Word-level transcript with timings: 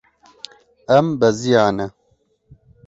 Em 0.97 1.07
beziyane. 1.21 1.85